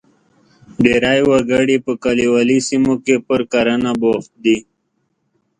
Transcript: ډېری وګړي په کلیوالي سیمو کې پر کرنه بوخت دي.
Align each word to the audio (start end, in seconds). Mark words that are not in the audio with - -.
ډېری 0.83 1.19
وګړي 1.29 1.77
په 1.85 1.91
کلیوالي 2.03 2.57
سیمو 2.67 2.93
کې 3.05 3.15
پر 3.27 3.39
کرنه 3.51 3.91
بوخت 4.01 4.31
دي. 4.43 4.57